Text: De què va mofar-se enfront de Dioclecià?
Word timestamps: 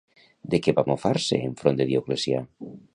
De 0.53 0.59
què 0.67 0.73
va 0.79 0.85
mofar-se 0.89 1.41
enfront 1.51 1.81
de 1.83 1.91
Dioclecià? 1.93 2.45